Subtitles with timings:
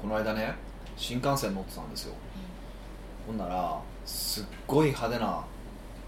[0.00, 0.54] この間ね
[0.96, 2.14] 新幹線乗ってたんですよ。
[3.26, 5.44] ほんならすっごい派手な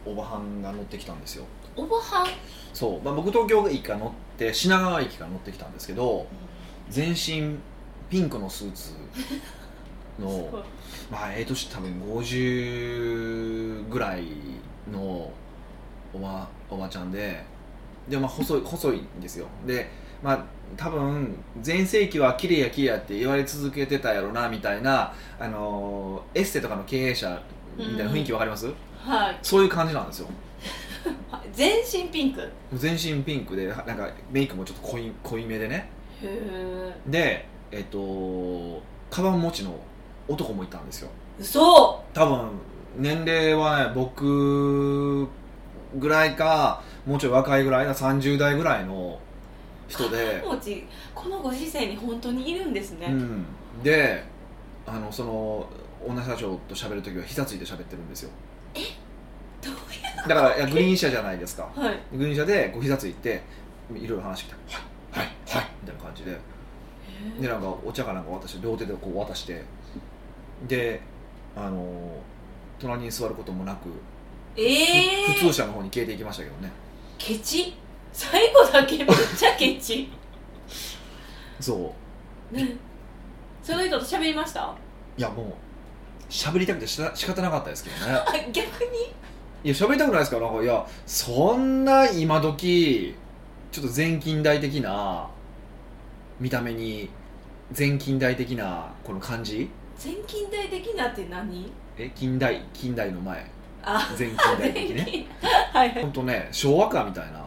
[0.04, 1.44] おばはんが乗ってきたんですよ。
[1.76, 2.26] おばはん？
[2.72, 6.26] そう、まあ、僕東京駅から乗って品川駅から乗ってきたんですけど
[6.90, 7.56] 全身
[8.10, 8.92] ピンクのスーツ
[10.18, 10.64] の
[11.10, 14.24] まあええ年多分50ぐらい
[14.90, 15.30] の
[16.12, 17.44] おばおばちゃんで
[18.08, 19.46] でまあ細い細いんですよ。
[19.66, 19.90] で
[20.22, 20.44] まあ
[20.76, 27.42] 多分全盛期は綺麗や綺麗やって言われ続けてたやろなみたいなあのエステとかの経営者
[27.76, 28.66] みたいな雰囲気わかります、
[28.98, 29.38] はい。
[29.42, 30.28] そういう感じなんですよ。
[31.52, 32.40] 全身ピンク。
[32.40, 35.88] へ全身ピンクでなんかメイクもちょっと濃い濃いめでね。
[36.22, 39.74] えでえっとカバン持ちの
[40.28, 41.10] 男もいたんですよ。
[41.38, 42.02] 嘘！
[42.14, 42.50] 多分
[42.96, 45.26] 年齢はね僕
[45.96, 49.18] ぐらいかもうちょい若いぐらいな30代ぐらいの
[49.92, 50.42] 人で、
[51.14, 53.44] このご時世に本当にいるんですね、うん、
[53.82, 54.24] で
[54.86, 55.68] あのその
[56.06, 58.30] 女社長と喋る時は膝ついて喋ってるんですよ。
[59.62, 61.70] どういだからいやグリーン車じゃないですか。
[61.76, 62.00] うはい。
[62.12, 63.42] グリーン車でこう膝ついて
[63.94, 64.74] いろいろ話してきて
[65.12, 66.36] 「はいはいはい」みたいな感じで。
[67.40, 69.62] でなんかお茶かなんか渡して両手でこう渡して。
[70.66, 71.00] で
[71.56, 72.16] あの
[72.78, 73.88] 隣に座ることもなく
[74.56, 76.70] ええー、普通車の方に消えていきましたけどね。
[77.18, 77.74] ケチ？
[78.12, 80.08] 最後だけめっちゃケチ。
[81.60, 81.94] そ
[82.52, 82.56] う。
[82.56, 82.76] ね。
[83.62, 84.74] その人と喋りました？
[85.16, 85.46] いやもう
[86.28, 88.12] 喋りたくてしら仕方なかったですけどね。
[88.26, 89.00] あ逆に？
[89.64, 90.38] いや喋りたくないですか？
[90.38, 93.14] らなんかいやそんな今時
[93.70, 95.28] ちょっと全近代的な
[96.40, 97.08] 見た目に
[97.70, 99.70] 全近代的なこの感じ？
[99.96, 101.72] 全近代的なって何？
[101.96, 103.50] え近代近代の前。
[103.84, 105.26] あ全近代的ね。
[105.72, 106.02] はいはい。
[106.02, 107.46] 本当ね昭和かみたいな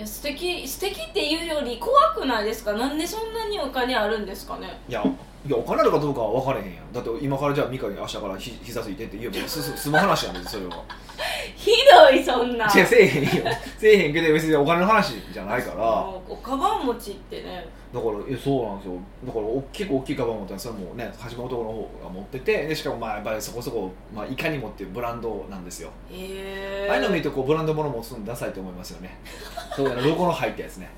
[0.00, 2.72] いや素敵素敵っていうより怖くないですか？
[2.72, 4.80] なんでそんなにお金あるんですかね？
[4.88, 5.04] いや
[5.46, 6.92] いやお金あるかどうかは分からへんやん。
[6.92, 10.84] だって今からじゃあミカに明日からひ膝ついてって言えばすす済む話なんそれは
[11.56, 11.70] ひ
[12.10, 13.44] どいそんな違うせえへんよ
[13.78, 15.84] せえへんけど別にお金の話じゃないから
[16.28, 18.94] おかばん持ちってねだからえそうなんですよ
[19.26, 29.18] だからお結構大きいカバン持ったらそれもね初め男の方が持っててでしかもまあやっぱりそこそこ、まあ、いかにもっていうブランドなんですよ、へえああいうの見るとこうブランド物持つのダサいと思いますよね
[29.74, 30.88] そういうのロゴの入ったやつね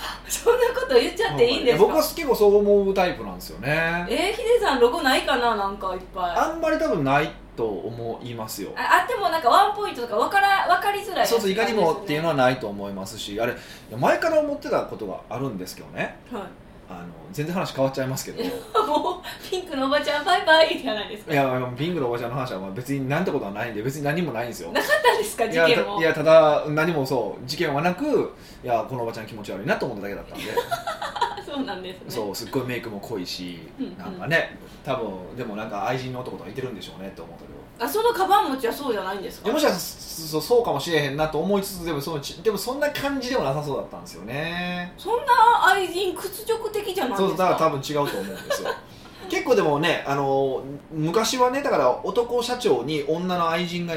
[0.28, 1.84] そんなこと言っちゃっていいんですか？
[1.84, 4.06] 僕は結構そう思うタイプなんですよね。
[4.08, 5.56] えー、ヒデさんロゴないかな？
[5.56, 5.94] なんか。
[5.94, 8.70] いっぱいああんまり多分ないと思いますよ。
[8.76, 13.40] あってもなんかワンポイントとか分から分かりづらいそうそういかにもっていうのは、はないと思いますし。
[13.40, 13.54] あれ
[13.96, 16.16] 前から思ってたことがあるんですけどね。
[16.32, 16.42] はい
[16.90, 18.42] あの全然話変わっちゃいますけど。
[18.42, 18.46] い
[18.88, 21.34] もうピンクのおばちゃんバイバイじゃないですか。
[21.34, 24.72] やピンクのおばちゃんの話はまあ別になんてことはないんで別に何もないんですよ。
[24.72, 25.96] なかったんですかいや事件も。
[25.96, 28.34] たいやただ何もそう事件はなく
[28.64, 30.44] いやこのおばちゃん気持ち悪いなと思っただけだったんで。
[31.46, 32.04] そうなんですね。
[32.08, 33.98] そうすっごいメイクも濃いしうんうん。
[33.98, 39.50] なんかね多分でもなんか愛人の男とかいてるんでしょうねって思ったけどあそのカバン持ちはそうじゃないんですか？
[39.52, 44.92] もしかしたらそそうかもしれへんなと思いつつでもそのちでもそんな感じでもなさそうだったんですよね。
[44.98, 45.22] そんな
[45.66, 47.50] 愛人屈辱的じゃないそうですか？
[47.50, 48.68] だから多分違うと思うんですよ。
[49.30, 53.94] 結構でもねあの昔はねだから男社長に女の愛人が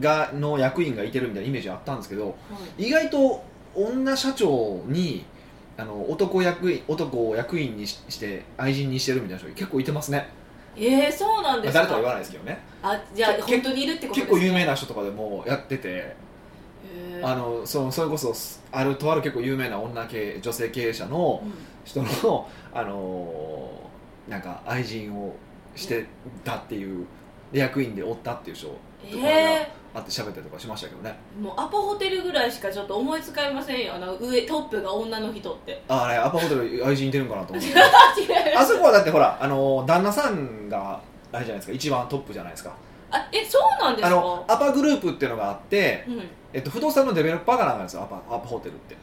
[0.00, 2.32] がの役員がいてるみたいなイメージあったんですけどは
[2.78, 2.86] い。
[2.88, 3.42] 意外と
[3.74, 5.24] 女社長に
[5.78, 10.28] あの男役員男を役員にしして愛人にしてるみたいな人結構いてますね、
[10.76, 11.78] えー、そうなんまあ、ですか？
[11.80, 12.58] 誰とは言わないですけどね。
[12.82, 16.14] あじゃあけ本当にいるってことです結構有名な人とかでもやってて
[17.22, 18.34] あのそのそれこそ
[18.72, 21.52] あるとある結構有名な女系女性経営者のうん。
[21.84, 25.34] 人の、あのーなんか愛人を
[25.74, 26.06] して
[26.44, 27.04] たっていう
[27.50, 28.72] で役員でおったっていう人と
[29.16, 31.18] かがえあって喋ったりとかしましたけどね。
[31.38, 33.94] ー、もうアパホテルぐらいしかちょっと思いつかいませんよ。
[33.94, 35.82] あの上トップが女の人って。
[35.88, 37.72] ああれアパホテル愛人いてるんかなと思って。
[38.56, 41.00] あそこはだってほらあの旦那さんが
[41.32, 41.72] あれじゃないですか。
[41.72, 42.74] 一番トップじゃないですか。
[43.10, 46.14] あえそうなんですあかのアパグループっていうのがあって、うん。
[46.14, 48.96] うんえっと、不動産のデベロッパーがなんですよアパアパホテルって。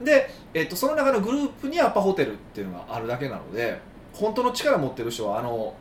[0.00, 3.80] で、えっと、その中のグループにアパホテルっていうのがあるだけなので
[4.12, 5.74] 本当の力持ってる人はあの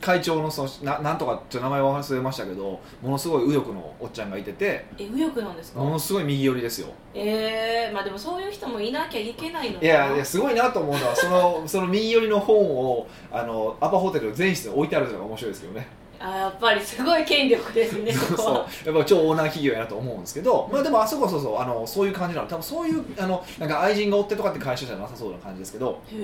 [0.00, 5.80] 会長のそのななんとかって名前を忘れましたけどものすごい右翼のおっちゃんがいててえ右翼なんですか？
[5.80, 6.88] ものすごい右寄りですよ。
[7.14, 15.86] えー、まあでもそういう人もいなきゃいけないのいやいやすごいなと思うのはその その右寄りの本をあのアパホテル全室に置いてあるのが面白いですけどね。
[16.20, 18.54] あやっぱりすごい権力ですね そうそう。
[18.86, 22.48] やっぱ超オーナー企業やなと思うんですけど、まあ、でもあそこはそうそうあのそういう感じなの。
[22.48, 26.16] 多分そういうあのなんか愛人がおってとかって会社じゃなさそうな感じですけどへ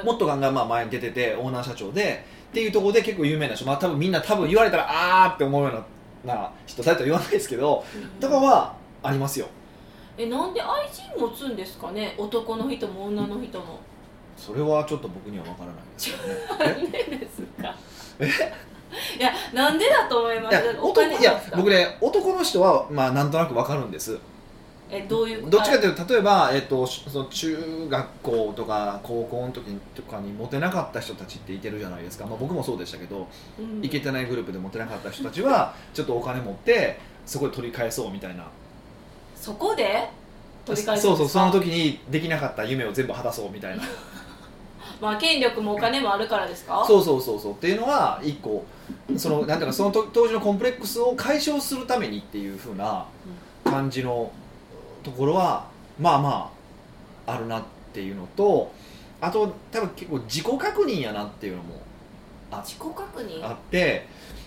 [0.00, 5.72] えもっとガンガンまあ前に出ててオーナー社長でっていうところで結構有名な人、まあ、多分みんな多分言われたらあーって思うよう
[6.26, 7.84] なな人誰とは言わないですけど
[8.20, 9.46] とかはありますよ。
[10.18, 12.14] えなんで愛人持つんですかね？
[12.16, 13.78] 男の人も女の人も。
[14.36, 16.34] それはちょっと僕には分からないですよね。
[16.58, 17.74] なんでですか
[19.18, 24.18] いやなんでだと思いまいや男いや僕ね男の人はまあなんとなく分かるんです
[24.88, 33.26] えどういうどっちかというと例えば、えっと、しその中学校とか高校の時とかにモテなかった人たちっていてるじゃないですか、まあ、僕もそうでしたけど
[33.58, 33.84] うん。
[33.84, 38.44] いけてないグループでモテなかった人たちは ちょっとお金持ってそこで取り返そうみたいな。
[39.34, 40.08] そこで？
[40.64, 43.82] 取り返すそうそうその時時にできなかった夢を全部果たそうみたいな。
[45.00, 46.84] まあ権力もお金もあるからですか？
[46.86, 47.52] そうそうそうそう。
[47.52, 48.64] っていうのは一個
[49.16, 53.04] そのなんていうかそのと当時のコンプレックスを解消するためにっていう風な
[53.64, 54.30] 感じの
[55.06, 55.68] ところは
[56.00, 56.52] まあま
[57.26, 57.62] ああるなっ
[57.92, 58.72] ていうのと
[59.20, 61.80] あと多分結構自己確認やなっていうのも
[62.50, 63.44] あ自己確認？
[63.44, 64.06] あって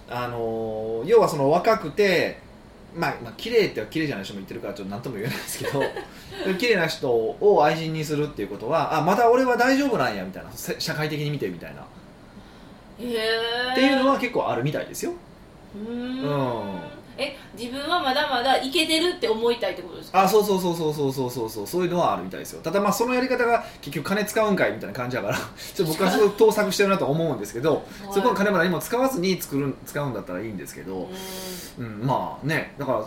[0.09, 2.39] あの要はその若くて
[2.95, 5.81] まあ、まあ綺麗っては綺麗じゃない人も言ってるからちょっと何とも言えないですけど
[6.57, 10.51] 綺麗な人を愛人にするっていうことはあまだ俺は大丈夫なんやみたいな。
[10.51, 11.81] せ社会的に見てみたいな。
[12.99, 15.13] へえっていうのは結構あるみたいですよ。
[15.75, 20.23] うんえ自分はまだまだいけてるって思いたいってことですか？
[20.23, 22.61] あそうそうそうそうそうそうそうそうそういうのはあるみたいですよ。
[22.61, 25.35] ただまあそのやり方が結局金使うんかいみたいな感じだから
[25.75, 27.83] ちょっと僕はすごい盗作してるなと思うんですけど、はい。
[28.13, 31.09] そこの金も何も使わずに作る使うんだったらいいんですけど、
[31.77, 33.01] ううんまあねだから、う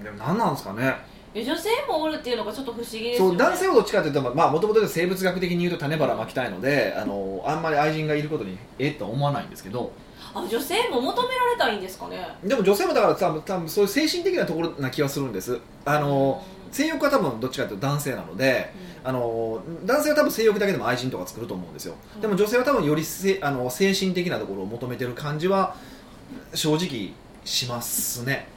[0.00, 0.94] ん、でも何なんですかね？
[1.34, 3.28] 女性もおるっていうのがちょっと不思議ですよね。
[3.30, 8.88] そう男性はどっちかというとまあもともと生物学的に言うと種腹巻きたいのであのあんまり愛人がいることにえ？
[8.92, 9.92] っとは思わないんですけど
[10.38, 12.28] あ女性も求められたいんですかね？
[12.44, 15.58] でも女性もだから多分多分そういう精神的なところな気がするんです。
[15.84, 18.70] あの性欲は多分どっちかというと男性なので
[19.02, 21.94] あの男性は多分性欲だけでも愛人とか作ると思うんですよ。
[22.16, 22.20] うん。
[22.20, 25.74] でも女性は多分よりせあの精神的なところを求めてる感じは
[26.52, 27.12] 正直
[27.44, 28.48] しますね。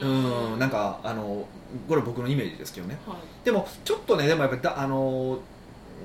[0.00, 0.56] ううん。
[0.56, 1.44] んなんかあの
[1.88, 2.98] これ僕のイメージですけどね。
[3.06, 3.16] はい。
[3.44, 5.38] でもちょっとねでもやっぱりだあの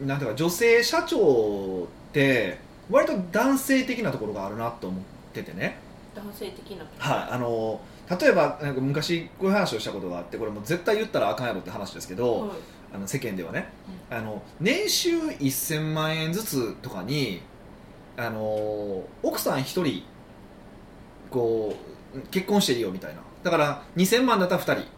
[0.04, 2.58] なんていうか女性社長って
[2.90, 5.02] 割と男性的なところがあるなと思っ
[5.34, 5.78] ててね。
[6.16, 12.50] 男性的なはいあの例えばなんか昔こういう話をしたことがあってこれもう絶対言ったらあかんやろって話ですけど、はい。
[12.94, 13.68] あの世間ではね、
[14.10, 17.42] あの年収1000万円ずつとかに
[18.16, 20.04] あの奥さん1人
[21.30, 21.76] こ
[22.16, 23.22] う結婚していいよみたいな。
[23.44, 24.96] だから2000万だったら2人。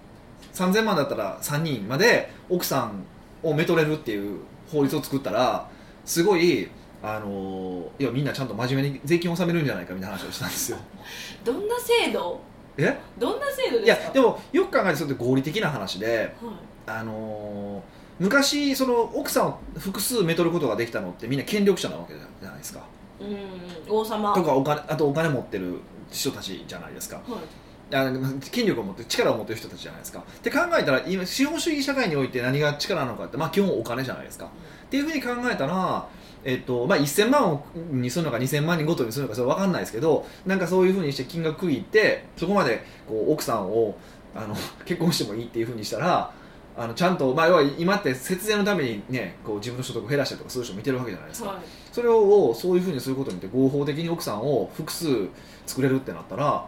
[0.53, 3.03] 3000万だったら3人まで奥さん
[3.43, 4.39] をめとれるっていう
[4.71, 5.69] 法律を作ったら
[6.05, 6.69] すごい
[7.03, 10.77] あのいやみんなちゃんと真面目に税金を納めるんじゃないかみたいな話をしたんですよ。
[11.45, 12.39] どんな制度？
[12.77, 12.97] え？
[13.17, 14.03] どんな制度いですか？
[14.07, 16.55] やでもよく考えてそれって合理的な話ではい。
[16.87, 22.79] あのー昔その奥さんを複数めとることができたのってみんな権力者なわけじゃないですか。
[23.19, 24.33] うん王様。
[24.33, 25.75] とかお金あとお金持ってる
[26.11, 27.17] 人たちじゃないですか。
[27.17, 27.95] はい。
[27.95, 28.11] あ
[28.49, 30.19] 権力を持ってる力を持ってる人たちじゃないですか。
[30.19, 34.45] って考えたら今資本主義社会において何が力なのかって、まあ、基本お金じゃないですか。
[34.45, 34.49] っ
[34.89, 36.07] ていうふうに考えたら、
[36.47, 37.61] えっとまあ、1000万
[37.91, 43.97] にするのか2000万人ごとにするのかそれ分かんないですけどなんかそういうふうにして金額区切ってそこまでこう奥さんを
[44.33, 44.55] あの
[44.85, 46.31] 結婚してもいいっていうふうにしたら
[46.77, 51.57] あのちゃんと、まあ、要は今って節税のために、ね、こう自分の所得を減らしたりとかそういう人もいてるわけじゃないですか、はい。
[51.91, 55.27] それをそういうふうにすることによって合法的に奥さんを複数
[55.65, 56.65] 作れるってなったら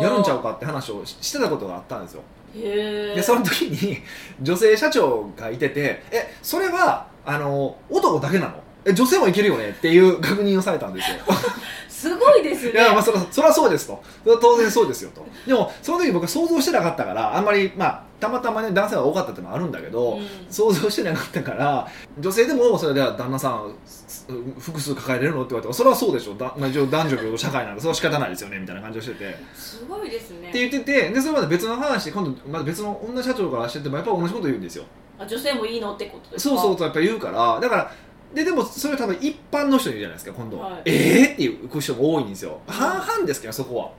[0.00, 2.22] やるんちゃうかって話をししてたことがあったんですよ。
[2.56, 3.98] へえでその時に
[4.40, 8.62] 女性社長がいててえそれはあの男だけなの？
[8.86, 11.16] え女性もいけるよねっていう確認をされたんですよ。
[11.88, 12.72] すごいですね。
[12.72, 14.02] いやまあそらそりゃそうですと。
[14.40, 15.24] 当然そうですよと。
[15.46, 20.26] でもその時僕は想像してなかったからあんまりまあたまたまね男性が多かったっていうのはあるんだけど、うん。
[20.50, 24.26] 想像してなかったから女性でもそれでは旦那さんす
[24.58, 25.42] 複数抱えれるの？
[25.42, 26.34] って言われたらそれはそうでしょ。
[26.34, 28.58] だ、まあ、一応男女平等社会なんでそれは仕方ないですよね。
[28.58, 29.34] みたいな感じをしてて。
[29.54, 30.50] すごいですね。
[30.50, 34.84] って言っててでそれまで別の話で今度また別の女社長からしててもやっぱ同じこと言うんですよ
[35.18, 36.56] あ女性もいいのってことですか？
[36.56, 37.60] そうそうとやっぱ言うから。
[37.60, 37.92] だから
[38.34, 40.82] ででもそれは多分一般の人いるじゃないですか今度、はい。
[40.86, 42.60] ええー、っていう人が多いんですよ。
[42.66, 43.90] 半々ですけどそこは。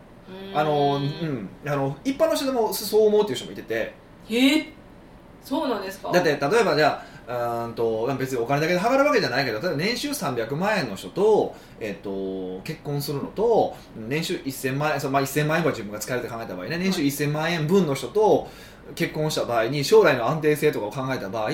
[0.54, 1.50] あのうん。
[1.66, 3.94] あの一般の人でもそう思うっていう人もいてて。
[4.30, 4.74] へえ？
[5.44, 6.12] そうなんですか？
[6.12, 16.78] だって例えばじゃあうーんと別にお金だけで測るわけじゃないけど例えば年収300万円の人と,、えっと結婚するのと年収1000万円その、まあ、1000万円は自分が使えると考えた場合ね。
[16.78, 18.48] 年収1000万円分の人と
[18.94, 21.50] 結婚した場合に将来の安定性とかを考えた場合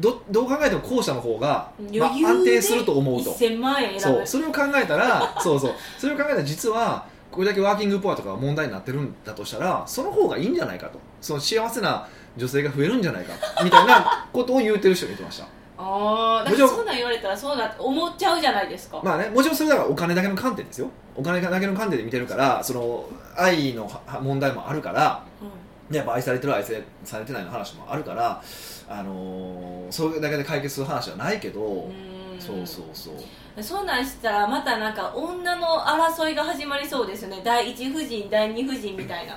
[0.00, 3.30] どどう考えても後者の方が、まあ、安定すると思うと。
[3.30, 4.18] 1000万円選ぶ。
[4.18, 5.72] そうそれを考えたら そうそう。
[5.98, 10.98] それを考えたら実はこれだけワーキングプアとかが問題になってるんだとしたらその方がいいんじゃないかと。
[11.20, 13.32] その幸せな女性が増えるんじゃないか。
[13.64, 15.46] みたいなことを言ってる人がいてました。
[15.76, 20.88] ああだそんなん言われたらそうだって思っちゃうじゃないですか、まあねもちろんそれだからお金だけの観点ですよ。
[21.16, 25.46] お金だけの観点で見てるからその愛のは問題もあるからで
[25.90, 26.62] やっぱ愛されてる愛
[27.04, 28.42] されてないの話もあるから、
[28.88, 32.40] あのーそれだけで解決する話はないけど、うん。
[32.40, 33.62] そうそうそう。
[33.62, 37.40] そんなんしたらまたなんか女の争いが始まりそうですよね。
[37.44, 39.34] 第一夫人第二夫人みたいな。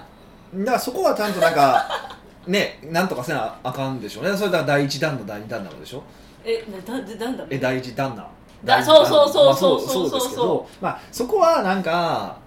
[0.55, 1.85] だからそこはちゃんとなんか
[2.47, 4.35] ねなんとかせなあかんでしょうね。
[4.35, 6.01] それだから第一旦那第二旦那でしょ。
[6.45, 6.93] えなだ
[7.25, 7.45] なんだ？
[7.49, 8.25] え第一旦那
[8.63, 10.67] だそうそうそうまあそうそうですけど。
[10.81, 12.37] まあそこはなんか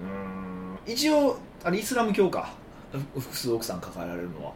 [0.00, 2.48] うーん一応あれイスラム教か。
[2.48, 2.59] ふ
[2.92, 4.52] 複数奥さん抱えられるのは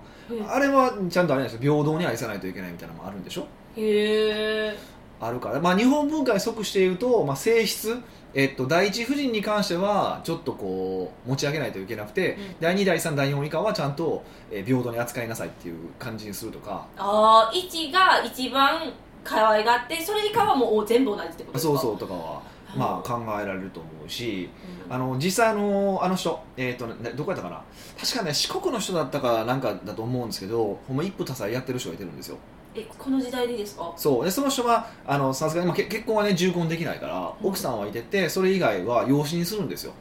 [0.54, 7.96] あれはちゃんとあれなんですよ平等に愛さないといけないみたいなのもあるんでしょへえあるから、まあ、日本文化に即して言うと、まあ、性質、
[8.34, 22.42] えっと、第一夫人に関してはちょっとこう持ち上げないといけなくて、うん第2第3第4以下はちゃんと、えー平等に扱いなさいっていう感じにするとかああ1が一番可愛がってそれ以下はもう全部同じってことですかそうそうとかは、
[22.76, 24.48] まあ、考えられると思うし
[24.86, 24.92] うん。
[24.92, 27.62] あの実際あのあの人、えーとね、どこやったかな？
[28.00, 32.38] 確かね四国の人だったかなんかだと思うんですけどほんま一夫多妻やってる人がいてるんですよ。
[32.76, 33.92] えこの時代でいいですか？
[33.96, 34.24] そう。
[34.24, 37.48] でその人はあのさすがに、結婚はね重婚できないからうん。
[37.48, 39.92] 奥さんはいててそれ以外は養子にするんですよ。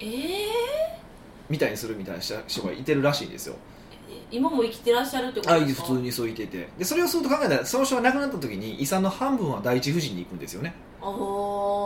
[0.00, 0.48] ええ
[1.48, 3.54] みたいにするみたいな人がいてるらしいんですよ。
[4.30, 5.76] 今も生きてらっしゃるってことあです。
[5.76, 6.68] か普通にそういてて。
[6.78, 10.74] でそれをすると考えたらその人が亡くなった時に遺産の半分は第一夫人に行くんですよね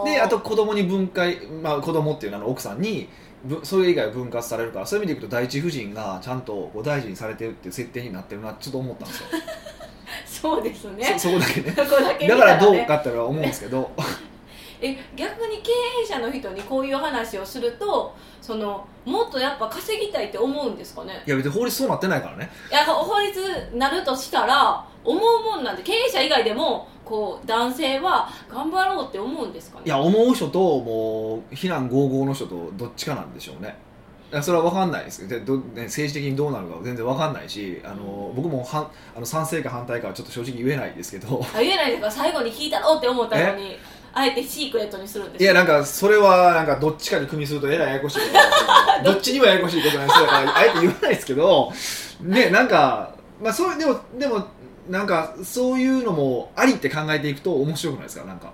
[0.04, 3.08] であと子供に分解、まあ、子供っていうのは奥さんに
[3.44, 9.26] ぶそれ以外は分割されるからそういう意味でいくと第一夫人がちゃんと大事にされてるっていう設定になってるなちょっと思ったんですよ。
[10.26, 11.16] そうですね。
[11.18, 11.72] そ そこだけね。
[11.76, 13.90] そこだからどうねかって思うんですけど。
[14.78, 15.70] え逆に経
[16.02, 21.22] 営者の人にこういう話をするとそのもっとやっぱ稼ぎたいって思うんですかね？
[21.26, 22.50] いや別に法律そうなってないからね。
[22.70, 23.40] いや法律
[23.72, 29.84] なるとしたら思うもんなんで経営者以外でもこう男性は頑張ろうって思うんですかね？
[29.86, 33.78] いや思う人ともう非難合々の人とどっちかなんでしょうね。
[34.32, 41.46] いやそれは分かんないですでど、ね、政治的にどうなるかは全然分かんないしあの僕もはんあの賛成か反対かはちょっと正直言えないですけど。
[41.54, 43.78] あ言えないですか最後に聞いたろうって思ったのに
[44.12, 48.18] あえてシークレットにするんですいやなんかそれはなんかどっちかに組みするとえらいややこしい
[49.04, 51.72] どっちにもややこしいことになりそうだからあえて言わないですけど
[52.22, 54.44] ねなんかまあそうでもでも
[54.88, 58.24] なんかそういうのもありって考えていくと面白くないですか？
[58.24, 58.52] なんか。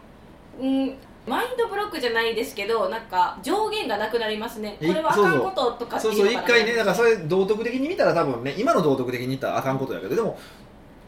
[0.60, 4.70] うんマインドブロックじゃないですけどなんか上限がなくなりますね。
[4.70, 6.24] こえれはあかんこととかってそういう。
[6.24, 10.36] のがそう一回ねだからそれ道徳的に見たら多分ね今の道徳的に言ったらあかんことやけどでも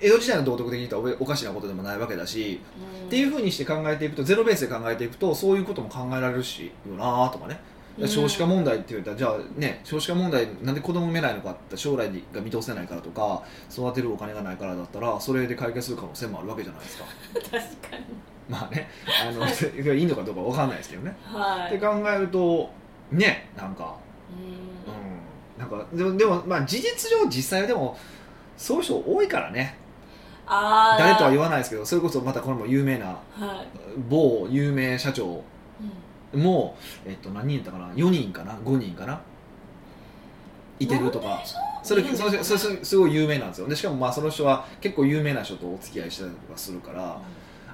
[0.01, 2.61] 江戸時代の道徳的に言ったらおおかしなことでもないわけだし、
[3.03, 3.07] うん。
[3.09, 7.59] っていうふうにして考えていくとゼロベースで考えていくとそういうことも考えられるしよなとかね。
[7.69, 7.74] うん
[8.07, 17.05] 少子化問題って言ったらじゃあね少子化問題なんで子供産めないのかって将来が見通せないからとか育てるお金がないからだったらそれで解決する可能性もあるわけじゃないですか。
[17.35, 18.05] 確かに。
[18.49, 21.77] まあねあのいいのかどうかわかんないですけどね、はい。
[21.77, 22.71] って考えると
[23.13, 23.97] ねなんか
[24.37, 24.93] うん。
[24.93, 25.59] うん。
[25.59, 27.97] なんかでもでもまあ事実上実際はでも
[28.57, 29.79] そういう人多いからね。
[30.47, 33.17] 誰とは言わないですけどそれこそまたこれも有名なは
[33.65, 33.69] い。
[34.11, 35.43] 某有名社長
[36.35, 36.77] うんも、
[37.07, 39.21] えっと、何人いたかな？4人かな？5人かな？
[40.79, 41.43] いてるとか。
[41.83, 43.69] それそれそれすごい有名なんですよ。
[43.69, 47.21] でしかもまあその人は結構有名な人とお付き合いしたりとかするから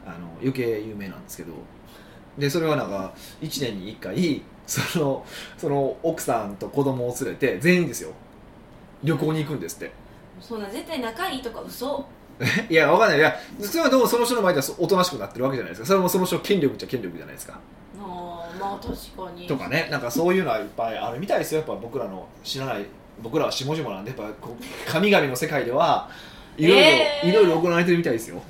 [0.06, 1.52] あの余計有名なんですけど。
[2.38, 3.12] でそれはなんか
[3.42, 5.26] 1年に1回その
[5.58, 8.12] その奥さんと子供を連れて全員ですよ。
[9.02, 9.92] 旅行に行くんですって。
[10.40, 12.04] そんな絶対仲いいとか嘘。
[12.70, 13.18] いやわかんない。
[13.18, 15.86] いやそれはでもその人の前ではおとなしくなってるわけじゃないですか。
[15.86, 17.58] それもその人の権力っちゃ権力じゃないですか
[18.60, 19.46] まあ確かに。
[19.46, 21.58] とかねなんかそういうのはいっぱいあるみたいですよ。
[21.60, 22.86] やっぱ僕らの知らない
[23.22, 26.08] 僕らは下々なんでやっぱこう神々の世界では
[26.56, 27.28] いろいろ、えー。
[27.28, 28.40] いろいろ行われてるみたいですよ。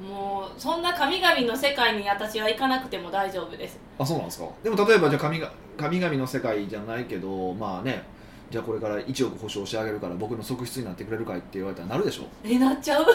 [0.00, 3.78] もうそんな神々の世界に私は行かなくても大丈夫です。
[3.98, 4.48] あそうなんですか。
[4.62, 8.02] でも例えばじゃあ神が神々の世界じゃないけどまあね
[8.50, 11.38] じゃあこれから1億保証してあげるから僕の側室になってくれるかい？
[11.38, 12.24] って言われたらなるでしょ？
[12.44, 13.06] えなっちゃう？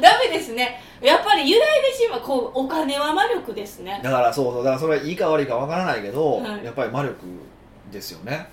[0.00, 0.80] ダメですね。
[1.00, 4.00] やっぱり揺らいでしまうこうお金は魔力ですね。
[4.02, 4.64] だからそうそう。
[4.64, 6.64] だからそれはいいか悪いかわからないけど、はい。
[6.64, 7.14] やっぱり魔力
[7.90, 8.48] ですよね。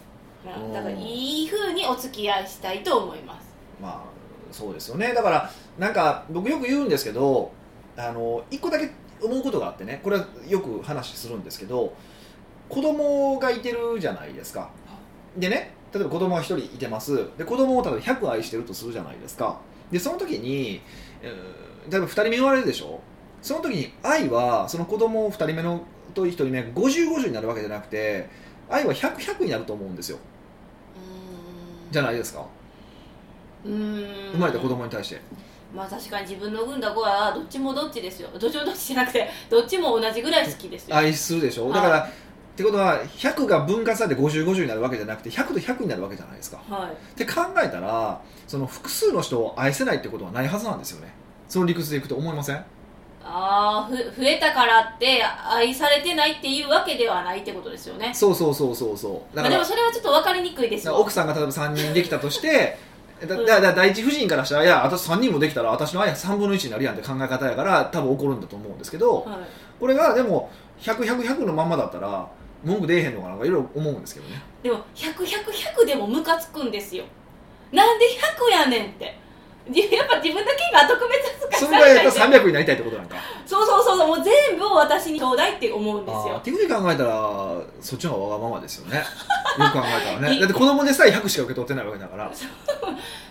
[0.73, 3.45] だからいい風にお付き合いしたいと思います。
[3.81, 3.99] まあ
[4.51, 5.13] そうですよね。
[5.13, 7.51] だからなんか僕よく言うんですけど
[7.97, 8.89] あの一個だけ
[9.21, 9.99] 思うことがあってね。
[10.03, 11.93] これはよく話するんですけど
[12.69, 14.69] 子供がいてるじゃないですか。
[15.37, 17.27] でね例えば子供が1人いてます。
[17.37, 19.59] で子供を例えば100愛してるとするじゃないですか。
[19.91, 20.81] でその時に、
[21.21, 23.01] えー例えば2人目生まれるでしょ。
[23.41, 25.81] その時に愛はその子供2人目の
[26.13, 28.29] と1人目が5050になるわけじゃなくて
[28.69, 30.17] 愛は100100になると思うんですよ。
[31.91, 32.45] じゃないですか。
[33.65, 35.21] 生まれた子供に対して。
[35.75, 38.29] まあ確かに自分の産んだ子はどっちもどっちですよ。
[38.39, 40.95] どっちもどっちじゃなくてどっちも同じぐらい好きですよ。
[40.95, 41.67] 愛するでしょ。
[41.67, 42.09] はいだから
[42.53, 46.61] ってことは100が分割されて5050になるわけじゃなくて100と100になるわけじゃないですか。
[46.69, 46.91] はい。
[46.91, 51.11] って考えたらその複数の人を愛せないってことはないはずなんですよね。
[51.49, 52.57] その理屈でいくと思いません？
[53.25, 58.11] ああふ増えたからって愛されてないっていうわけではないってことですよね。
[58.13, 59.35] そうそうそうそうそう。
[59.35, 60.95] だまあ、でからもそれはちょっと分かりにくいですよ。
[60.97, 62.77] 奥さんが例えば3人できたとして
[63.25, 69.37] だだだ第一夫人からしたらいや私3人もできたら私の愛は3分の1になるやんって考え方やから多分怒るんだと思うんですけどはい。
[69.79, 72.27] これがでも100100のまんまだったら
[72.63, 74.41] 文句出えへんのかなとかいろいろ思うんですけどね。
[74.61, 77.03] でも100100でもムカつくんですよ。
[77.71, 79.22] なんで100やねんって。
[79.71, 83.15] やっぱ自分だけが特別扱いそされたいれがやったら300になりたいってことなんか
[83.45, 86.35] そうそうそうそうもう全部を私にちょうだいって思うんですよ。
[86.37, 88.97] っていうふうに考えたらそっちの方がわがままですよね。
[89.59, 90.39] よく考えたらね。
[90.39, 92.31] だって子供でさえ100しか受け取ってないわけだから。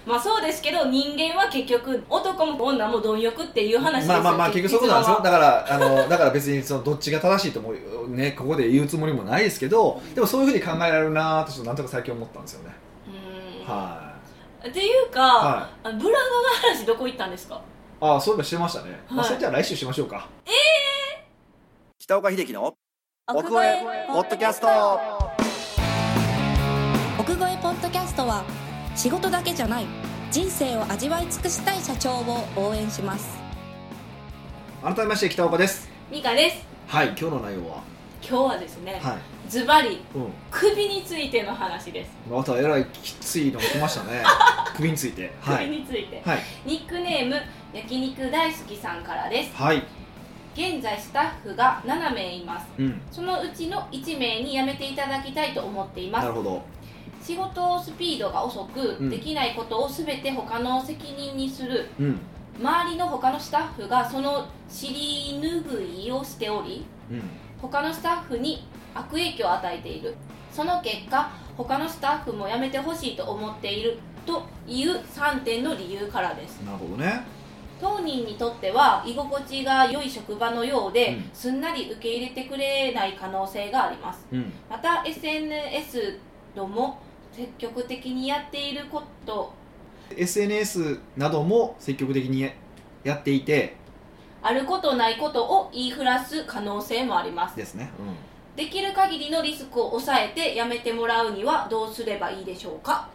[0.06, 5.16] まあそうですけど人間は結局男も女も貪欲っていう話ですよまあまあまあ結局そういうことなんですよ。
[5.18, 7.72] 実だからあのだから別にそのどっちが正しいとも
[8.08, 12.74] ねここで言うつもりもないですけどでもそういうふうに考えられるなとちょっとなんとか最近思ったんですよね。
[13.66, 14.01] ははうーん
[14.68, 17.56] っていうか、はあのブランドの話どこ行ったんですか？
[17.56, 17.58] い
[18.00, 20.28] ああそういえばしてましたね、まあ、はいそれじゃあ来週しましょうか。
[21.98, 22.74] 北岡秀樹の
[23.28, 24.66] 奥越えポッドキャスト。
[27.18, 28.44] 奥越えポッドキャストは
[28.96, 29.86] 仕事だけじゃない。
[30.30, 33.38] 人生を味わい尽くしたい社長を応援します。
[34.82, 35.88] 改めまして北岡です。
[36.10, 36.66] ミカです。
[36.88, 37.91] はい今日の内容は？
[38.26, 39.50] 今日はですね、はい。
[39.50, 40.32] ズバリうん。
[40.50, 44.22] 首についての話です、またえらいきついのが来ましたね。
[44.76, 45.32] 首について。
[45.40, 46.38] は首いについて、はい。
[46.64, 47.36] ニックネーム
[47.72, 49.54] 焼肉大好きさんからです。
[49.54, 49.82] はい。
[50.54, 52.66] 現在スタッフが7名います。
[52.78, 53.00] うん。
[53.10, 56.22] そのうちの1名に辞めていただきたいと思っています。
[56.22, 56.62] なるほど。
[57.22, 59.10] 仕事スピードが遅く、うん。
[59.10, 61.88] できないことを全て他の責任にする。
[61.98, 62.20] うん。
[62.60, 67.22] 周りの他のスタッフがその尻拭いをしておりうん
[67.62, 70.14] 他のスタッフに悪影響を与えている。
[70.52, 76.60] その結果他のスタッフも辞めてほしいと思っているという3点の理由からです。
[76.60, 77.22] なるほどね。
[77.80, 81.30] 当人にとっては居心地が良い職場のようで、うん。
[81.32, 84.26] すんなり受け入れてくれない可能性があります。
[84.32, 84.52] うん。
[84.68, 86.18] また SNS
[86.54, 86.98] ども
[87.32, 89.52] 積極的にやっていること。
[90.16, 92.50] SNS なども積極的に
[93.02, 93.76] やっていて
[94.42, 97.56] あることないことを言いふらす可能性もあります。
[97.56, 97.90] ですね、
[98.56, 103.08] できる限りのリスクを抑えてやめてもらうにはどうすればいいでしょうか？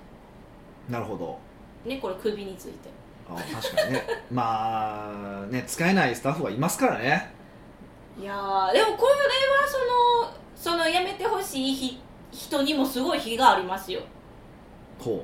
[0.87, 1.37] うん、なるほど。
[1.85, 2.89] ねこれ首について。
[3.29, 4.03] あ確かにね。
[4.31, 7.33] まあね使えないスタッフはいますからね。
[8.19, 11.99] いやーでもこれはそのそのやめてほしいひ
[12.31, 14.01] 人にもすごい非がありますよ。
[14.99, 15.23] ほ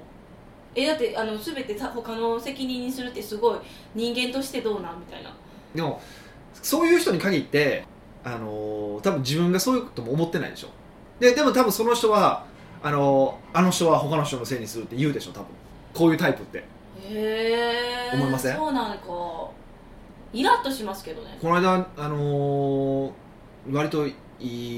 [0.75, 3.59] えだってあの全てさ他の責任にするってすごい
[3.95, 4.99] 人間としてどうなん？
[4.99, 5.29] みたいな。
[5.29, 5.33] う
[5.75, 6.01] でも
[6.53, 7.85] そういう人に限って
[8.23, 10.69] あのー多分自分がそういうことも思ってないでしょ。
[11.19, 12.45] ででも多分その人は
[12.81, 15.45] あのーあの人は他の人のせいにするって言うでしょ多分。
[15.93, 16.59] こういうタイプって。
[16.59, 16.63] へ
[17.09, 18.55] え思いません？
[18.55, 19.03] そうなんか
[20.31, 21.37] イラッとしますけどね。
[21.41, 23.11] この間あのー
[23.71, 24.13] 割とい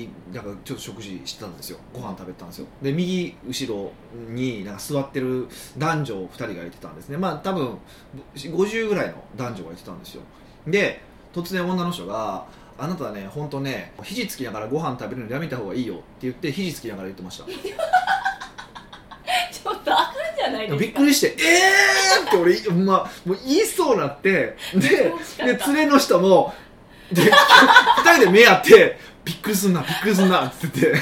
[0.03, 1.77] いなんかちょっと食事してたんですよ。
[1.93, 2.67] ご飯食べてたんですよ。
[2.81, 3.91] で右後ろ
[4.31, 7.17] になんか座ってる男女2人がいてたんですね。
[7.17, 7.77] まあ多分
[8.35, 10.21] 50ぐらいの男女がいてたんですよ
[10.67, 11.01] で
[11.33, 12.45] 突然女の人が
[12.77, 17.45] 「あなたはね本当ね肘つきながらご飯食べるのやめた方がいいよ」って言って肘つきながら言ってました。
[19.51, 20.77] ちょっとあかんじゃないですか？
[20.79, 26.53] びっくりして「えー!」って俺、まあ、もう言いそうになってでで連れの人も
[27.11, 27.21] で
[28.03, 30.99] 二人で目合って「びっくりすんなびっくりすんな」って言って。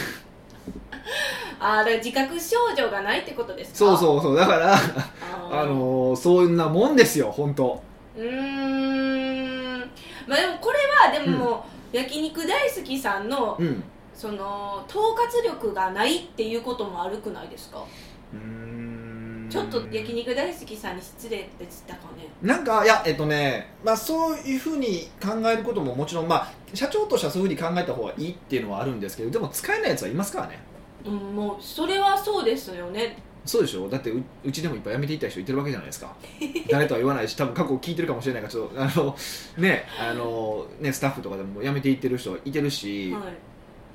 [1.59, 3.77] あーだから自覚症状がないってことですか？
[3.77, 4.79] そうそうそうだからあ
[5.65, 7.81] のー、そんなもんですよ本当。
[8.17, 9.02] うーん
[10.27, 10.79] まあでもこれ
[11.17, 13.83] はでも、焼肉大好きさんのうん。
[14.15, 17.79] その統括力がないっていうことも悪くないですか？
[18.31, 19.47] うーん。
[19.49, 22.27] ちょっと焼肉大好きさんに失礼でしたかね。
[22.43, 30.59] なんかいやえっとねまあそういうふうに考えることももちろんまあ社長としてはそういうふうに考えた方がいいっていうのはあるんですけどでも使えないやつはいますからね。
[31.07, 33.89] うんもうそれはそうですよねそうでしょ？
[33.89, 36.15] だってううちでもいっぱい辞めていった人いてるわけじゃないですか。
[36.71, 39.15] 誰とは言わないし多分過去聞いてるかもしれないからちょっとあの
[39.57, 43.23] ねあのねスタッフとかでも辞めていってる人いてるし、はい。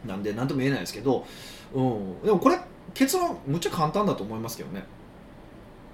[0.06, 1.26] なんで何とも言えないですけど、
[1.74, 2.58] うん、でもこれ
[2.94, 4.84] 結論むっちゃ簡単だと思いますけどね。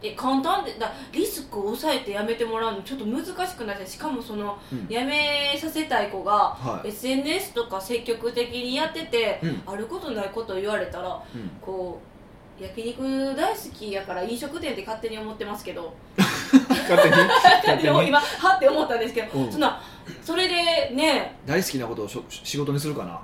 [0.02, 4.86] え簡単でだリスクを抑えてやめてもらうのちょっと難しくないですしかもその、うん。
[4.92, 6.88] やめさせたい子がはい。
[6.88, 9.62] SNS とか積極的にやってて、うん。
[9.66, 11.50] あることないこと言われたらうん。
[11.62, 12.13] こう
[12.60, 15.92] 焼肉大好きやから飲食店って勝手に思ってますけど。
[16.14, 17.14] 勝手に？
[17.16, 18.08] 勝手に。
[18.08, 19.50] 今はって思ったんですけど、うん。
[19.52, 19.80] そんな
[20.22, 20.54] それで
[20.94, 21.34] ね。
[21.44, 23.20] 大好きなことをしょ仕事にするかな？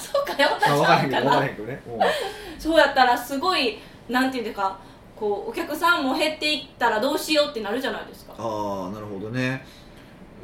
[0.00, 1.30] そそうかよあ分からへんけど分な。
[1.36, 1.82] からへんけどね。
[1.86, 2.60] うん。
[2.60, 4.76] そうやったらすごいなんていうか
[5.14, 8.34] こうお客さんも減っていったらどうしようってなるじゃないですか。
[8.36, 9.64] ああなるほどね。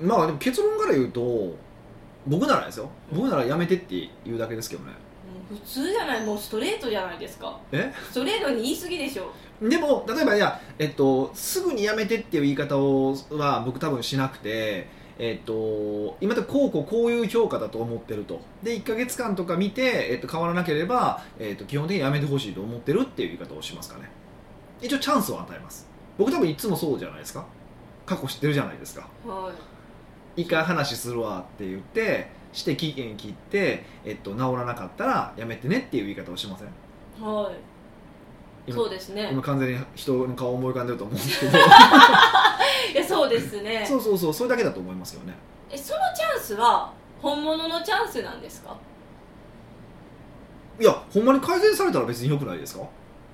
[0.00, 1.52] まあでも結論から言うと
[2.26, 2.88] 僕ならですよ。
[3.12, 4.92] 僕ならやめてって言うだけですけどね
[5.50, 7.58] 普通じゃないもうストレートじゃないですか。
[7.72, 7.92] え？
[8.10, 9.32] ストレートに言い過ぎでしょ。
[9.60, 18.40] でも例えばいや、えっと、すぐにやめてっていう言い方をは僕多分しなくて、えっと、今までこうこうこういう評価だと思ってると。
[18.62, 24.08] で1か月間とか見て、えっと、変わらなければ、えっと、基本的にやめてほしいと思ってるっていう言い方をしますかね。
[24.80, 25.86] 一応チャンスを与えます。
[26.16, 27.44] 僕多分いつもそうじゃないですか。
[28.06, 29.08] 過去知ってるじゃないですか。
[29.26, 29.69] はい
[30.40, 37.24] 一回話するわって言ってして期限切って、えっと、治らなかったらやめてねっていう言い方をしません？
[37.24, 37.54] はい。
[38.66, 39.28] 今そうですね。
[39.32, 41.58] 今完全に人の顔を思い浮かんでると思うんですけど。
[41.58, 41.60] い
[42.94, 43.84] やそうですね。
[43.86, 45.34] そうそうそうそれだけだと思いますよね。
[45.70, 48.76] えそのチャンスは本物のチャンスなんですか？
[50.80, 52.84] いやほんまに改善されたら別によくないですか？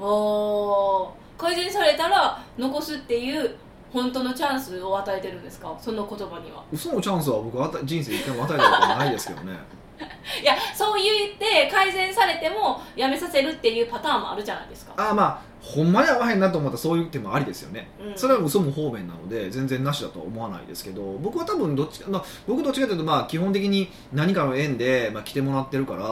[0.01, 1.09] あー。
[1.39, 3.57] 改善されたら残すっていう
[3.93, 5.77] 本当のチャンスを与えてるんですか？
[5.81, 6.65] その言葉には。
[6.73, 9.59] 嘘のチャンスは僕は人生一回も与えたことないですけどね。
[10.43, 17.89] いやそう言って改善されてもやめさせるっていうパターンもあるじゃないですか、ああまあほんまに合わへんなと思ったらそういう手もありですよね。
[17.99, 18.19] うん。
[18.19, 26.05] それは嘘も方便なので全然なしだとは思わないですけど僕は多分どっちか、まあ、僕どっちかというとまあ基本的に何かの縁で、まあ、来てもらってるから、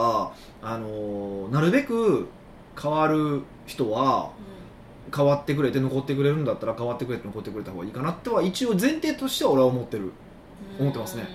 [0.67, 2.27] あのーなるべく
[2.81, 4.31] 変わる人は
[5.15, 10.11] 変わってくれて残ってくれるんだったら変わってくれて残ってくれた方がいいかなっては一応前提としては俺は思ってる。
[10.79, 11.27] 思ってますね。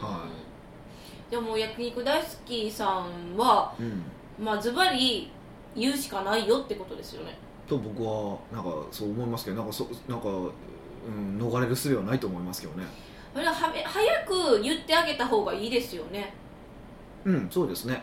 [0.00, 0.08] うん。
[0.08, 0.24] は
[1.30, 4.02] でも焼肉大好きさんはうん。
[4.44, 5.30] まあズバリ
[5.74, 7.36] 言うしかないよってことですよね。
[7.68, 10.30] と僕はなんかそう思いますけどなんかそなんか、う
[11.10, 12.84] ん、逃れる術はないと思いますけどね。
[13.34, 16.34] あれはは早く言ってあげた方がいいですよね。
[17.24, 18.02] うんそうですね。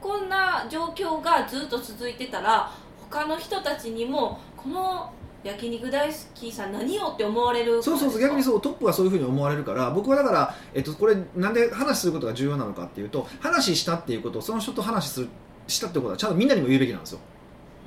[0.00, 2.70] こんな状況がずっと続いてたら
[3.10, 5.12] 他の人たちにもこの
[5.44, 15.28] 焼肉大好きさん何よって思われるそうそうそう逆にそうトップはそういうふうに思われるから僕はだから、えっと、これなんで話することが重要なのかっていうと話したっていうことをその人と話する
[15.68, 17.18] したってことはちゃんとみんなにも言うべきなんですよ。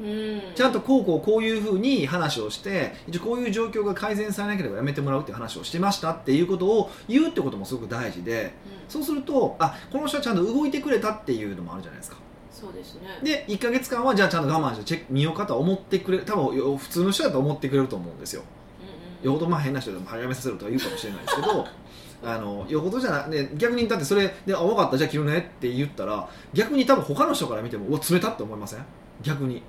[0.02, 0.42] ううん。
[0.56, 8.54] ちゃんとこうこうこういうふうに話をして一応こういう状況が改善されなければやめてもらうっていう話をしてましたっていうことを言うってこともすごく大事で
[8.88, 12.18] そうするとあこの人はちゃんと動いてくれたっていうのもあるじゃないですか
[12.60, 13.02] そうですね。
[13.24, 18.42] で1か月間はじゃあちゃんと我慢してチェック見ようかとは思ってくれ多分よ普通の人だと思ってくれると思うんですよ。
[18.82, 21.68] うんうんよほどまあ変な人でも早めさせるとは言うかもしれないですけど
[22.24, 28.80] あのよほどじゃなね逆にだってそれで「あ分かったじゃあ切るね」って言ったら逆に多分他の人から見ても「うわ冷た」って思いません？
[29.22, 29.62] 逆に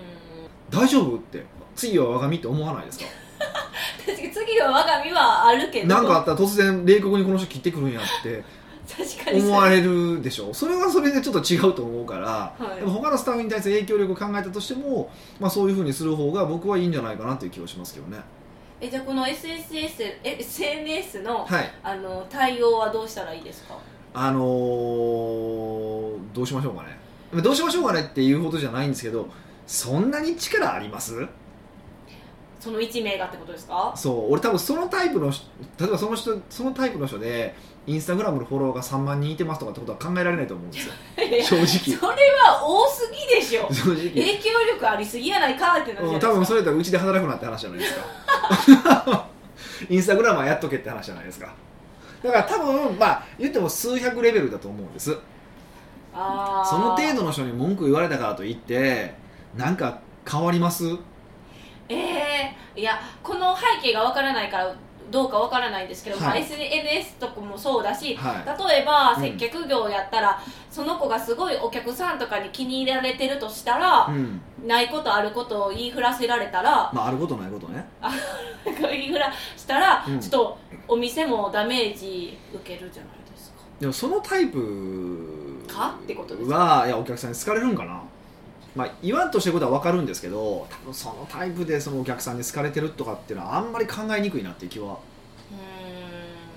[0.70, 1.44] 「大丈夫?」って。
[1.76, 3.04] 次は我が身って思わないですか？
[4.04, 5.86] 確かに次は我が身はあるけど。
[5.86, 8.42] 何かあったら突然冷酷にこの人切ってくるんやって
[9.34, 10.52] 思われるでしょ。
[10.54, 12.26] それはそれでちょっと違うと思うから、
[12.58, 12.80] はい。
[12.80, 18.18] でも他のスタッフに対する影響力を考えたとしても、まあ、そういうふうにする方が僕はいいんじゃないかなという気はしますけどね。
[18.80, 21.70] えじゃあこの SSS え SNS のはい。
[21.82, 23.76] あの対応はどうしたらいいですか？
[24.14, 26.96] あのーどうしましょうかね。
[27.32, 29.28] まあどうしましょうかねっていうほどじゃないんですけど
[29.66, 31.26] そんなに力あります？
[32.68, 33.92] その1名がってことですか？
[33.96, 35.46] そう俺多分そのタイプの人
[35.80, 37.54] 例えばその人そのタイプの人で
[37.86, 40.92] インスタグラムのフォロワーが3万人いてますとかってことは考えられないと思うんですよ。
[41.16, 41.66] 正直。
[41.66, 43.62] それは多すぎでしょ。
[43.72, 44.10] 正直。
[44.10, 47.94] 影響力ありすぎやないかってなるじゃ多分それだったらうちで働くなって話じゃないです
[48.82, 49.26] か。
[49.88, 51.50] インスタグラムはやっとけって話じゃないですか。
[52.22, 55.16] だから多分まあ言っても数百レベルだと思うんです。
[56.12, 56.18] そ
[56.78, 59.14] の程度の人に文句言われたからといって
[59.56, 60.00] なんか
[60.30, 60.84] 変わります？
[61.88, 64.74] ええいやこの背景がわからないから
[65.10, 68.68] どうかわからないんですけど、まあはい SNS とかもそうだし、はい。
[68.68, 69.22] 例えばうん。
[69.22, 70.38] 接客業やったら、
[70.70, 74.38] その子がすごいお客さんとかに気に入られてるとしたらう、ん。
[74.66, 77.88] ないことあることを言いふらせられたらまああることないことね。
[78.66, 80.20] 言いふらしたら、うん。
[80.20, 83.60] ちょっとお店もダメージ受けるじゃないですか。
[83.80, 85.96] でもそのタイプか？
[86.02, 86.54] ってことですか？
[86.58, 88.02] はいやお客さんに好かれるんかな
[88.78, 95.00] まあ言わんとしてることは分かるんですけど多分そのタイプでそのお客さんに好かれてるとかっていうのはあんまり考えにくいなっていう気は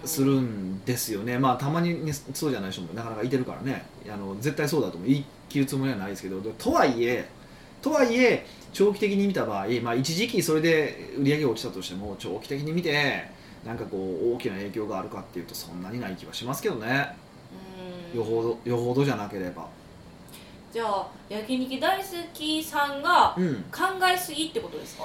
[0.05, 1.39] するんですよね。
[1.39, 3.86] まあたまに、ね、そうじゃない人もなかなかいてるからね。
[4.07, 7.27] あの絶対そうだとも言い切るつもりはないですけどとはいえ
[7.81, 13.25] とはいえ長期的に見た場合、まあ、一時期それで売り上げが落ちたとしても長期的に見て
[13.65, 17.15] なんかこう大きな影響があるかっていうとそんなにない気はしますけどね。
[18.15, 19.67] よほどよほどじゃなければ
[20.71, 23.55] じゃあ焼肉大好きさんがうん。
[23.71, 23.81] 考
[24.13, 25.03] えすぎってことですか？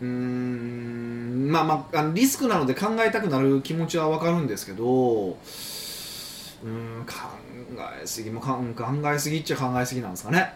[0.00, 1.50] うーん。
[1.50, 5.36] まあまああのリスクなので考えたくなる気持ちは分かるんですけど
[6.62, 7.14] うん考
[8.02, 10.52] えすぎもかん考えすぎっちゃ考えすぎなんですかね。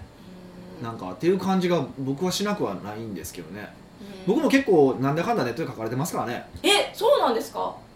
[0.83, 3.69] なんかっていう感じが僕はしなくはないんですけどね。
[4.27, 6.47] 僕も結構なんだかんだネットで書かれてますからね。
[6.63, 7.75] えそうなんですか？
[7.77, 7.94] え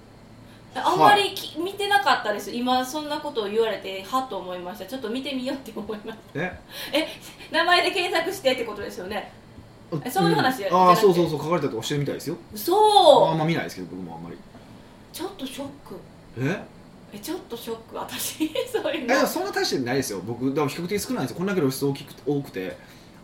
[0.85, 2.51] あんまりき、見てなかったです。
[2.51, 4.87] 今そんなことを言われてはっと思いました。
[4.87, 6.59] ちょっと見てみようって思いますえ？
[7.51, 9.33] 名前で検索してってことですよね。
[10.05, 12.37] えそういう話じゃんああそうそうそう書かれたりとかしてるみたいですよ。
[12.55, 13.35] あそう。
[13.35, 14.37] んま見ないですけど僕もあんまり。
[15.13, 15.97] ちょっとショック。
[16.39, 16.63] え？
[17.15, 17.97] えちょっとショック。
[17.97, 20.21] 私 そういういのやそんな大してないですよ。
[20.27, 21.31] 僕だから比較的少ないんです。
[21.31, 22.77] よこんだけ露出大きく多くて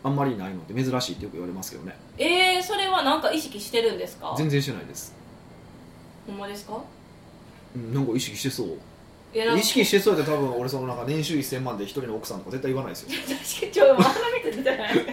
[0.03, 1.95] あんまりないので珍しいってよく言われますけどね。
[2.17, 4.33] えー、それはなんか意識してるんですか？
[4.37, 5.13] 全然してないです。
[6.25, 6.73] ほんまですか？
[6.73, 6.81] うん
[7.75, 8.77] なんか意識してそう。
[9.33, 13.09] 意識してそうやって多分俺そのなんか年収1000万で一人の奥さんとか絶対言わないですよ。
[13.09, 15.03] 確かにちょっと鼻水出たじゃないで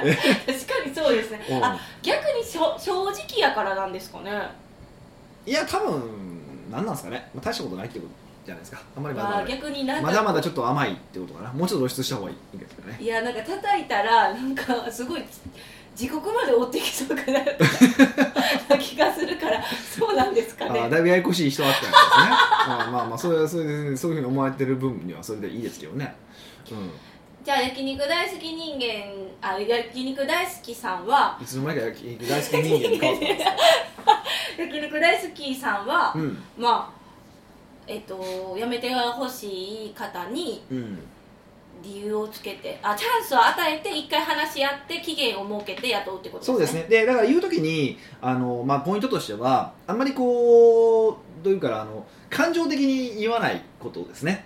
[0.54, 1.46] すか確かにそうですね。
[1.50, 1.64] うん。
[1.64, 4.30] あ逆にしょ正直やからなんですかね。
[5.44, 6.02] いや多分
[6.70, 8.12] 何なんですかね、まあ、大したことないってこと
[8.46, 8.82] じゃないですか。
[8.96, 11.52] あんまりまだままあだ逆になんかまだまだちょっと甘いってことかな。
[11.52, 12.98] もうちょっと露出した方がいいんですけどね。
[13.00, 15.24] いやなんか叩いたらなんかすごい
[15.94, 17.58] 地獄まで追ってきそうかなって
[18.68, 20.88] な気がするからそうなんですかね。
[20.90, 21.96] だいぶややこしい人だったんですね。
[22.68, 26.14] まあまあまあそれはそれでそういうふうに思われてる分にはそれでいいですけどね。
[27.44, 34.22] じゃあ焼肉大好き人間あ焼肉大好きさんはうんいつの間にか焼肉大好き人間に変わったんですか？
[34.58, 36.42] 焼肉大好きさんは、うん。
[36.56, 37.02] まあ
[37.86, 40.98] えっと辞めてほしい方にうん
[41.82, 46.54] 理由をつけてあチャンスを与えて一回話し合って期限を設けて雇うってことですね。
[46.54, 46.86] そうですね。
[46.88, 54.44] でだから言う時にあの、まあ、ポイントとしてはあんまりこうどういうかあの感情的に言わないことですね。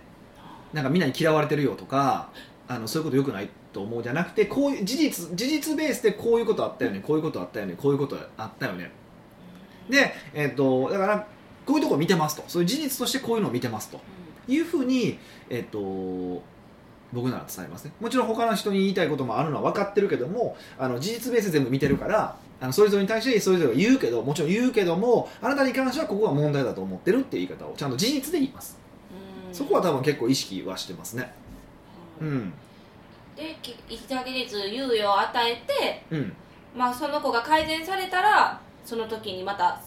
[0.73, 2.31] なんかみんなに嫌われてるよとか
[2.69, 8.91] あのそういうことよくないと思うじゃなくてこういう事実事実ベースでこういうことあったよねこういうことあったよねこういうことあったよね。
[9.89, 11.27] で、えっとだから
[11.65, 12.45] こういうとこ見てますと。
[12.47, 14.01] そういう事実としてこういうのを見てますと。
[14.49, 15.19] いうふうに、
[15.51, 16.41] えっと
[17.13, 17.93] 僕なら伝えますね。
[18.01, 28.79] もちろん他の人に言いたいこともあるのは分かってるけどもあの事実ベースで全部見てるからあのそれぞれに対してそれぞれが言うけどもちろん言うけどもあなたに関してはここが問題だと思ってるっていう言い方をちゃんと事実で言います。
[29.49, 29.55] うん。
[29.55, 31.33] そこは多分結構意識はしてますね。
[32.21, 32.53] うん。
[33.37, 36.33] でき1ヶ月猶予を与えて、うん。
[36.77, 39.81] まあ、その子が改善されたらその時にまた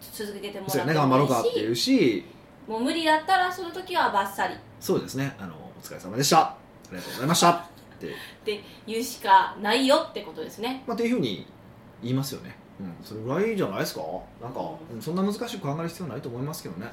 [0.00, 1.98] 続けてもらってもいいろうかっていうし。
[1.98, 2.24] し
[2.68, 4.54] もう無理だったらその時はバッサリ。
[4.54, 5.34] っそうですね。
[5.38, 6.38] あのお疲れ様でした。
[6.40, 6.56] あ
[6.90, 7.50] りがとうございました。
[7.50, 7.62] っ
[7.98, 8.08] て、
[8.44, 10.82] て言うしかないよってことですね。
[10.86, 11.46] まあ、っていうふうに
[12.02, 14.02] 言いますよね、うん、それぐらいじゃないですか。
[14.42, 14.60] なんか、
[15.00, 16.90] そんな難しく考える必要ないと思いますけどね。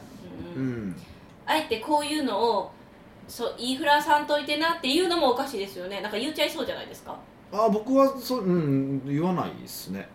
[0.56, 0.89] ううん。
[0.89, 0.95] ん
[1.45, 2.71] あえてこういうのを
[3.28, 6.02] そう言いふらさんといてなっていうのもおかしいですよね。
[6.02, 7.17] なんか言っちゃいそうじゃないですか、
[7.52, 10.08] あ僕はそう、うん、言わないですね。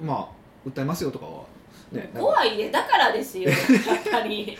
[0.00, 0.06] うん。
[0.06, 1.44] まあ訴えますよとかは
[1.92, 3.48] ね怖いでだからですよ。
[3.50, 3.58] やっ
[4.10, 4.48] ぱり。
[4.48, 4.56] やっ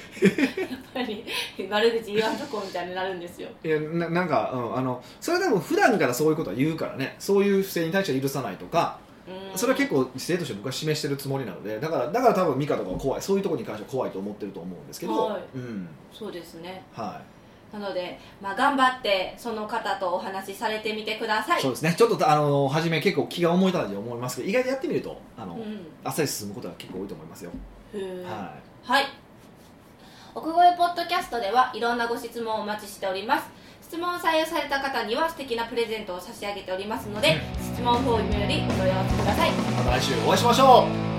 [0.92, 1.24] ぱり。
[1.68, 3.48] 悪口言わんとこみたいになるんですよ。
[3.62, 7.16] いやななんか、うん、あのそれは多分普段からそういうことは言うからね。
[7.18, 9.58] そういう不正に対しては許さないとかうん。
[9.58, 13.22] それは結構姿勢として僕は示してるつもりなのでだからだから多分ミカとかは怖い。
[13.22, 15.42] そういうところに関しては怖いと思ってると思うんですけど、はい。
[15.54, 15.88] うん。
[16.12, 16.84] そうですね。
[16.92, 17.20] は
[17.72, 21.94] なので、まあ、頑張ってその方とお話しされてみてください、いそうですね。
[21.96, 25.86] ちょっとあの初め結構気が重いたんで思いますけど意外とやってみるとあの、うん。
[26.04, 27.50] あっさり進むことが結構多いと思いますよ、
[27.94, 28.24] へー。
[28.24, 29.06] ははい。
[30.34, 33.60] 奥越ポッドキャストではいろんなご質問をお待ちしております。
[33.90, 41.09] 質問を採用された方には素敵なプレゼントを差し上げておりますので質問フォームよりお問い合わせくださいい、また来週お会いしましょう